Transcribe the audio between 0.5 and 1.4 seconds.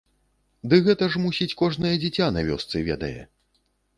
Ды гэта ж,